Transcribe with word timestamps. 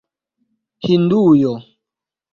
Hindujo 0.85 1.53